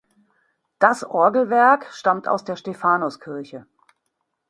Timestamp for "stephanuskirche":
2.55-3.67